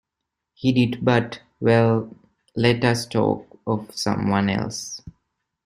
[0.55, 2.09] He did, but— well,
[2.55, 4.99] let us talk of some one else.